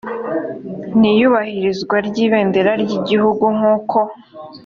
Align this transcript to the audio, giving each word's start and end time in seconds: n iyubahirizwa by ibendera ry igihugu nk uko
n 0.99 1.01
iyubahirizwa 1.11 1.95
by 2.07 2.15
ibendera 2.25 2.71
ry 2.83 2.91
igihugu 2.97 3.45
nk 3.55 3.63
uko 3.75 3.99